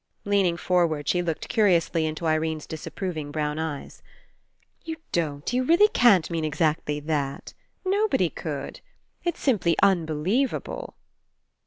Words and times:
Leaning 0.25 0.57
forward, 0.57 1.07
she 1.07 1.21
looked 1.21 1.47
curiously 1.47 2.07
into 2.07 2.25
Irene's 2.25 2.65
disapproving 2.65 3.29
brown 3.29 3.59
eyes. 3.59 4.01
"You 4.83 4.95
don't, 5.11 5.53
you 5.53 5.61
really 5.63 5.89
can't 5.89 6.27
mean 6.31 6.43
exactly 6.43 6.99
that! 7.01 7.53
Nobody 7.85 8.31
could. 8.31 8.81
It's 9.23 9.39
simply 9.39 9.75
unbe 9.83 10.09
lievable." 10.09 10.95